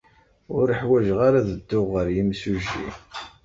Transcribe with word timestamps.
Ur 0.57 0.67
ḥwajeɣ 0.79 1.19
ara 1.27 1.37
ad 1.41 1.47
dduɣ 1.57 1.87
ɣer 1.93 2.07
yimsujji. 2.15 2.85